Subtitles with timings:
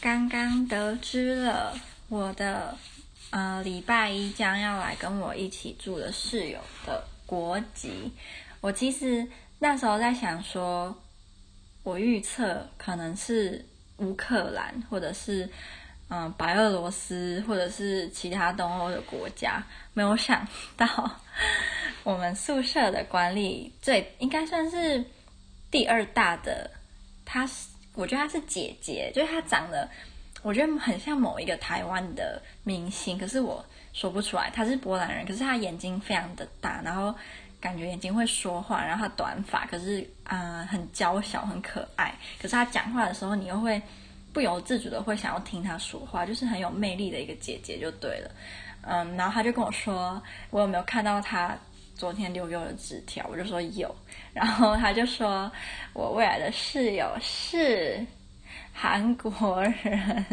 [0.00, 1.74] 刚刚得知了
[2.08, 2.76] 我的
[3.30, 8.12] 呃礼拜一将要来跟我一起住的室友的国籍。
[8.60, 9.26] 我其实
[9.58, 10.94] 那时候在想说，
[11.82, 13.64] 我预测可能是
[13.96, 15.48] 乌克兰，或者是
[16.08, 19.60] 嗯、白俄罗斯，或者是其他东欧的国家。
[19.92, 21.20] 没有想到，
[22.04, 25.04] 我们宿舍的管理最应该算是
[25.70, 26.70] 第二大的，
[27.24, 27.75] 他是。
[27.96, 29.88] 我觉得她是姐姐，就是她长得，
[30.42, 34.48] 我觉得很像某一个台湾的明星，可是我说不出来。
[34.50, 37.12] 她是波兰人，可是她眼睛非常的大，然后
[37.60, 42.14] 感觉眼睛会说话，然后她短发，可是啊、很娇小，很可爱。
[42.40, 43.80] 可是她讲话的时候，你又会
[44.32, 48.30] 不由自主的会想要听她说话，就是很有魅力的一个姐姐就对了。
[48.82, 51.56] 嗯，然后她就跟我说，我有没有看到她
[51.96, 53.26] 昨天留给我的纸条？
[53.30, 53.94] 我就说有。
[54.32, 55.50] 然后他就说，
[55.94, 58.04] 我未来的室友是
[58.72, 60.26] 韩国人，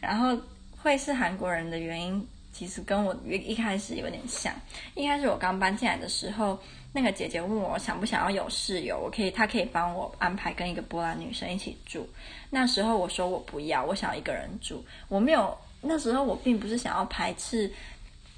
[0.00, 0.38] 然后
[0.80, 4.54] 会是韩国人的原因，其实跟我一一开始有点像。
[4.94, 6.56] 一开始我刚搬进来的时候，
[6.92, 12.08] 那个姐姐问我想不想要有室友，我可以，她可以帮我安排跟一个波兰女生一起住。
[12.48, 14.84] 那时候我说我不要，我想要一个人住。
[15.08, 17.72] 我没有，那时候我并不是想要排斥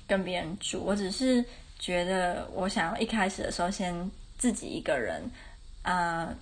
[0.07, 1.45] 跟别人住，我只是
[1.83, 4.11] 觉得我想要一开始的时候先。
[4.39, 5.23] 自己一个人，
[5.83, 6.35] 啊、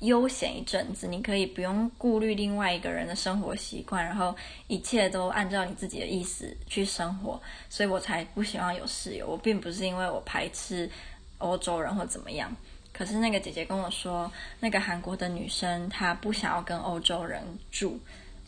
[0.00, 4.34] 悠闲一阵子，你可以不用顾虑另外一个人的生活习惯，然后
[4.66, 9.28] 一切都按照你自己的意思去生活，所以我才不希望有室友。
[9.28, 10.90] 我并不是因为我排斥
[11.38, 12.52] 欧洲人或怎么样，
[12.92, 18.00] 可是那个姐姐跟我说，那个韩国的女生她不想要跟欧洲人住。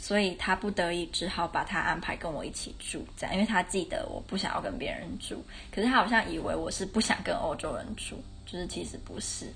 [0.02, 9.46] 所以他不得已只好把他安排跟我一起住，这样，因为他记得我不想要跟别人住，可是他好像以为我是不想跟欧洲人住，就是其实不是，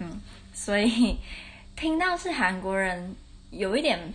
[0.00, 0.20] 嗯，
[0.52, 1.16] 所以
[1.76, 3.14] 听到是韩国人，
[3.52, 4.12] 有一点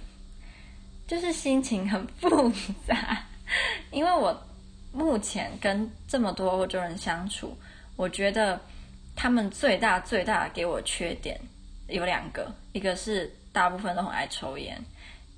[1.08, 2.52] 就是心情很复
[2.86, 3.26] 杂，
[3.90, 4.38] 因为我
[4.92, 7.58] 目前跟这么多欧洲人相处，
[7.96, 8.60] 我觉得
[9.16, 11.40] 他们最大最大的给我缺点
[11.88, 14.78] 有两个，一个是大部分都很爱抽烟。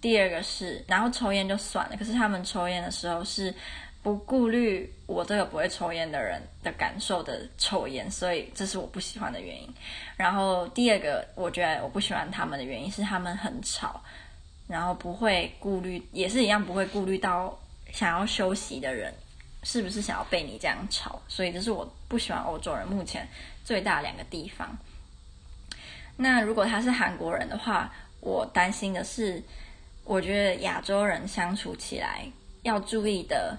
[0.01, 3.53] 第二个是，然后抽烟就算了，可是他们抽烟的时候是
[4.01, 9.71] 不顾虑我这个不会抽烟的人的感受的抽烟，所以这是我不喜欢的原因。
[10.17, 14.01] 然后第二个，我觉得我不喜欢他们的原因是他们很吵，
[14.67, 17.55] 然后不会顾虑，也是一样不会顾虑到
[17.93, 19.13] 想要休息的人
[19.61, 23.27] 是不是想要被你这样吵，所以这是我不喜欢欧洲人目前
[23.63, 24.75] 最大两个地方。
[26.17, 29.43] 那如果他是韩国人的话，我担心的是。
[30.11, 32.25] 我觉得亚洲人相处起来
[32.63, 33.57] 要注意的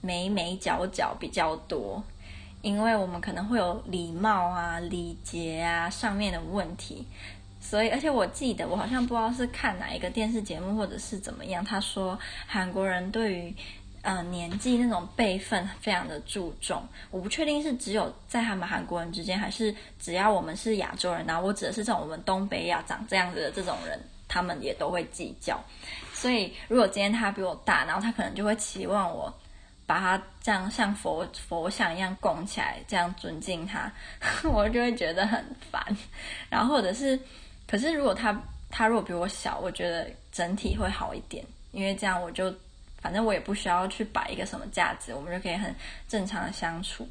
[0.00, 2.02] 眉眉角角比较多，
[2.62, 7.06] 因为我们可能会有礼貌啊、礼节啊上面的问题，
[7.60, 13.54] 所以而且我记得我好像不知道是看哪一个电视节目或者是怎么样，他说韩国人对于
[14.00, 24.00] 呃年纪那种辈分非常的注重，我不确定是只有在他们韩国人之间，还是只要我们是亚洲人，然后我指的是这种我们东北亚长这样子的这种人。
[24.32, 25.60] 他们也都会计较，
[26.14, 29.34] 所以如果今天他比我大，然后他可能就会期望我
[29.86, 33.92] 把他这样像佛佛像一样供起来，这样尊敬他，
[34.48, 35.84] 我就会觉得很烦。
[36.48, 37.18] 然后或者是，
[37.66, 42.54] 可是如果他他如果比我小，我觉得整体会好一点，因为这样我就
[43.00, 45.74] 反正我也不需要去摆一个什么架子，我们就可以很
[46.06, 47.04] 正常的相处。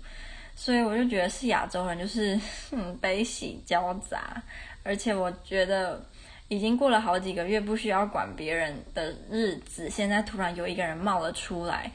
[0.56, 2.40] 所以我就觉得是亚洲人就是
[2.72, 4.42] 嗯悲喜交杂，
[4.84, 6.02] 而且我觉得。
[6.50, 11.92] 已经过了好几个月不需要管别人的日子，现在突然有一个人冒了出来，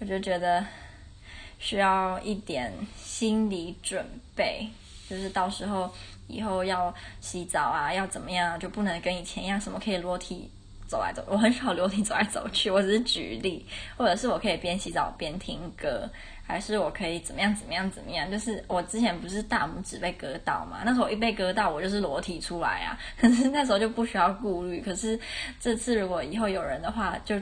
[0.00, 0.66] 我就觉得
[1.60, 4.68] 需要一点心理准备，
[5.08, 5.88] 就是到时候
[6.26, 10.50] 以后要洗澡啊，要怎么样，就不能跟以前一样，什么可以裸体
[10.88, 11.24] 走来走。
[11.28, 13.64] 我很少裸体走来走去，我只是举例，
[13.96, 16.10] 或者是我可以边洗澡边听歌。
[16.46, 18.30] 还是我可以怎么样怎么样怎么样？
[18.30, 20.82] 就是我之前不是大拇指被割到嘛？
[20.84, 22.98] 那时候一被割到，我就是裸体出来啊。
[23.18, 24.80] 可是那时候就不需要顾虑。
[24.80, 25.18] 可是
[25.58, 27.40] 这次如果以后有人的话，就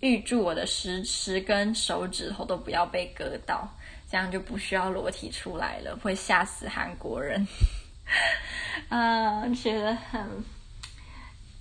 [0.00, 3.68] 预祝我的十十根手指头都不要被割到，
[4.08, 7.44] 这样就不需要裸体出来了，会吓死韩国人。
[8.88, 10.22] 啊，觉得很。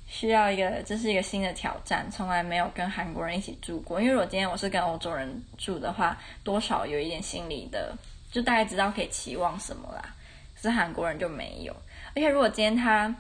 [0.08, 4.00] 需要一个，这是一个新的挑战，从来没有跟韩国人一起住过。
[4.00, 7.96] 因为如果今天我是跟欧洲人住的话，多少有一点心理的，
[8.32, 10.16] 就大概知道可以期望什么啦。
[10.56, 11.76] 可是韩国人就没有。
[12.16, 13.14] 而且如果今天他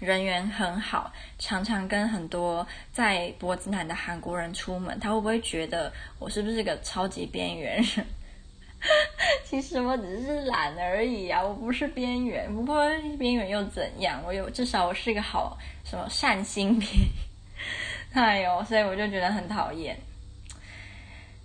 [0.00, 8.06] 人缘很好，常常跟很多在波兹南的韩国人出门，他会不会觉得我是不是个超级边缘人？
[9.44, 12.52] 其实我只是懒而已啊，我不是边缘。
[12.54, 12.84] 不过
[13.18, 14.22] 边缘又怎样？
[14.26, 17.08] 我有至少我是一个好什么善心边缘。
[18.12, 19.98] 哎呦，所以我就觉得很讨厌。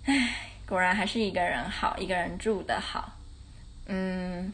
[0.04, 3.12] 唉，果然还是一个人好，一个人住的好。
[3.86, 4.52] 嗯。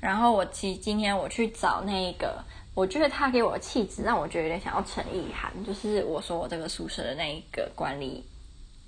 [0.00, 2.42] 然后我其今天我去找那个，
[2.74, 8.22] 我觉得他给我的气质让我觉得有点想要陈意涵，就是我说我这个宿舍的那一个管理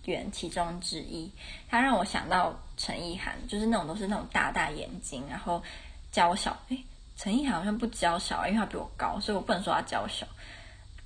[0.06, 1.31] 员其中之一，
[1.69, 5.62] 他让我想到陈意涵，就是那种都是那种大大眼睛，然后
[6.11, 6.56] 娇小。
[6.69, 6.85] 诶，
[7.17, 10.26] 陈意涵好像不娇小，因为他比我高，所以我不能说他娇小。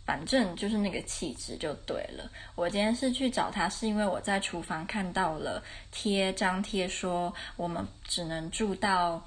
[0.04, 2.30] 反正就是那个气质就对了。
[2.54, 9.22] 我今天是去找他，是因为我在厨房看到了贴张贴说我们只能住到。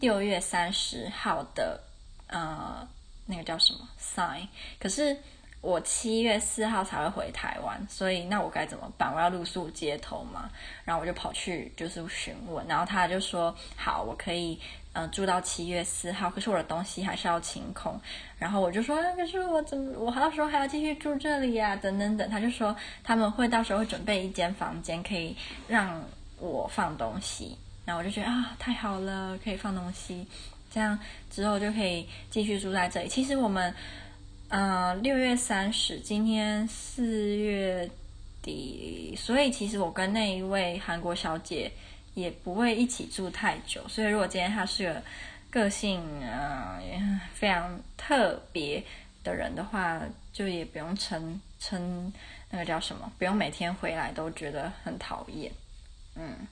[0.00, 1.80] 六月三十号的，
[2.26, 2.86] 呃，
[3.24, 4.46] 那个叫什么 sign？
[4.78, 5.16] 可是
[5.64, 9.10] 我七月四号才会回台湾，所以那我该怎么办？
[9.14, 10.50] 我要露宿街头吗？
[10.84, 14.60] 然后我就跑去就是询问，然后他就说好，我可以
[14.92, 17.98] 呃住到七月四号，可是我的东西还是要清空。
[18.38, 25.34] 然后我就说，可是我怎么我到时候还要继续住这里呀、等等等，他就说他们会到时候会准备一间房间，可以
[25.66, 26.04] 让
[26.38, 27.56] 我放东西。
[27.86, 30.26] 然后我就觉得啊，太好了，可以放东西，
[30.70, 30.98] 这样
[31.30, 33.08] 之后就可以继续住在这里。
[33.08, 33.74] 其实我们，
[34.54, 37.90] 呃，六月三十，今天四月
[38.40, 41.72] 底，所以其实我跟那一位韩国小姐
[42.14, 43.82] 也不会一起住太久。
[43.88, 45.02] 所以如果今天她是个
[45.50, 48.80] 个性啊、呃、非常特别
[49.24, 50.00] 的人的话，
[50.32, 52.12] 就也不用称称
[52.48, 55.50] 那个叫什么，不用每天回来都觉得很讨厌，
[56.14, 56.46] 嗯。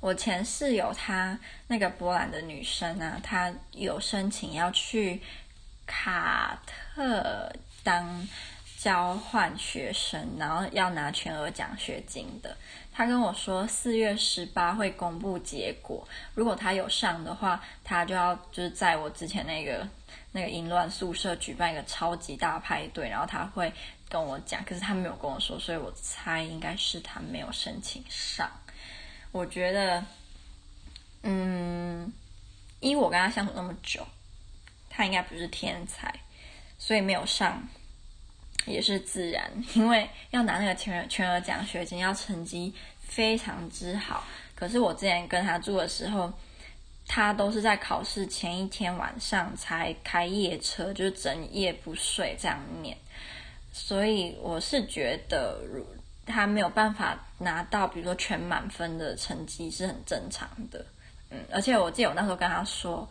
[0.00, 1.38] 我前室友她
[1.68, 5.20] 那个波兰的女生啊，她有申请要去
[5.90, 6.56] 卡
[6.94, 7.52] 特
[7.82, 8.28] 当
[8.78, 12.56] 交换学生，然后要拿全额奖学金的。
[12.92, 19.86] 他跟我说四月十八会公布结果，如果他有上的话，他就要就是在我之前那个
[20.32, 23.72] 那个淫乱宿舍举办一个超级大派对，然后他会
[24.08, 28.50] 跟我讲，可是他没有跟我说，所以我猜应该是他没有申请上。
[29.32, 30.04] 我觉得，
[31.22, 32.12] 嗯，
[32.80, 34.06] 因为我跟他相处那么久，
[34.90, 36.12] 他应该不是天才，
[36.76, 37.66] 所以没有上
[38.66, 39.50] 也是自然。
[39.72, 44.24] 因为要拿那个全全额奖学金，要成绩非常之好。
[44.54, 46.30] 可是我之前跟他住的时候，
[47.06, 52.94] 他都是在考试前一天晚上才开夜车，就是整夜不睡这样念。
[53.72, 55.86] 所以我是觉得如，
[56.26, 60.84] 他没有办法拿到，比如说全满分的成绩是很正常的，
[61.30, 63.08] 嗯，而且我记得我那时候跟他说，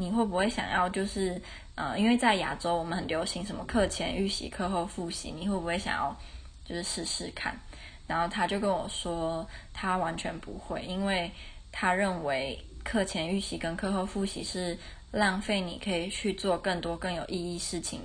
[0.00, 1.42] 你会不会想要就是，
[1.74, 6.16] 呃，因为在亚洲我们很流行什么课前预习、课后复习，你会不会想要
[6.64, 7.58] 就是试试看？
[8.06, 11.28] 然后他就跟我说，他完全不会，因为
[11.72, 14.78] 他认为课前预习跟课后复习是
[15.10, 18.00] 浪费你可以去做更多更有意义事情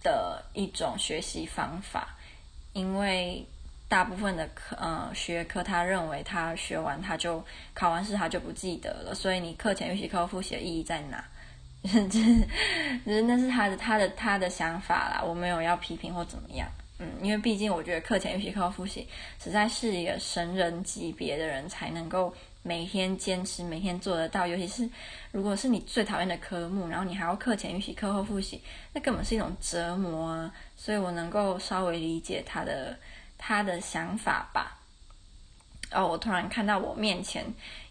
[0.00, 2.16] 的一种学习方法，
[2.72, 3.44] 因为。
[3.90, 7.44] 大部分的课，呃，学科，他认为他学完他就
[7.74, 11.24] 考完试他就不记得了，所以你课前预习、课后复习的意义在哪？
[11.82, 11.90] 就
[12.20, 12.36] 是，
[13.04, 16.68] 就是那是他的他的他的想法啦，我没有要批评或怎么样，
[17.00, 19.08] 嗯，因为毕竟我觉得课前预习、课后复习
[19.42, 22.32] 实在是一个神人级别的人才能够
[22.62, 24.88] 每天坚持、每天做得到，尤其是
[25.32, 28.62] 如果是你最讨厌的科目，然后你还要课前预习、课后复习，
[28.92, 32.96] 那根本是一种折磨啊，所以我能够稍微理解他的。
[33.42, 34.78] 他的想法吧。
[35.90, 37.44] 哦，我突然看到我面前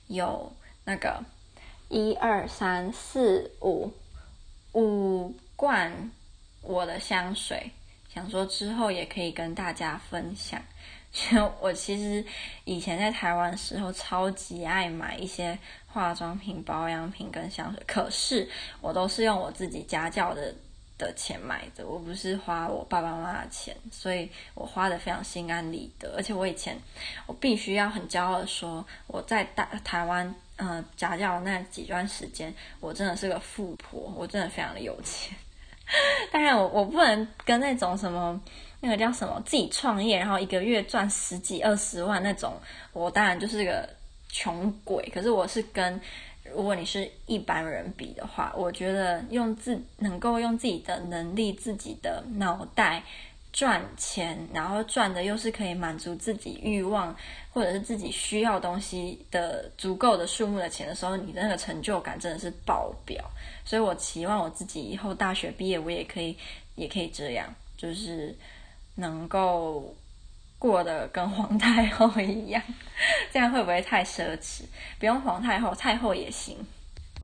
[0.08, 0.54] 有
[0.86, 1.22] 那个
[1.90, 3.92] 一二三四五
[4.74, 6.12] 五罐
[6.62, 7.72] 我的香水，
[8.14, 10.62] 想说之后也可以跟大家分享。
[11.12, 12.24] 就 我其实
[12.66, 18.48] 以前在台湾的时候，超级爱买一些化妆品、保养品跟香水，可是
[18.80, 20.54] 我都是用我自己家教的。
[21.00, 26.14] 的钱买的，我不是花我爸爸妈妈的钱，所以我花的非常心安理得。
[26.16, 26.78] 而且我以前，
[27.26, 35.36] 我必须要很骄傲的说，我在大台湾，呃，家教那几段时间，我真的是个富婆，我真的非常的有钱。
[36.32, 38.40] 当然我，我我不能跟那种什么
[38.82, 42.54] 那个叫什么自己创业，然后一个月赚十几二十万那种，
[42.94, 43.90] 我当然就是个
[44.28, 45.10] 穷鬼。
[45.14, 46.00] 可是我是跟。
[46.44, 53.04] 如果你是一般人比的话，我觉得用自能够用自己的能力、自己的脑袋
[53.52, 57.16] 赚钱，然后赚的又是可以满足自己欲望
[57.52, 63.24] 或者是自己需要东西的足够的数目的钱的时候，你的那个成就感真的是爆表。
[63.66, 66.36] 所以我期望我自己以后大学毕业，我也可以
[66.76, 68.36] 也可以这样，就是
[68.96, 69.96] 能够
[70.60, 72.62] 过得跟皇太后一样，
[73.32, 74.64] 这样会不会太奢侈？
[75.00, 76.58] 不用皇太后，太后也行。